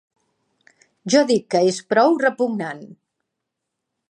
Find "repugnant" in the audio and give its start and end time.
2.27-2.85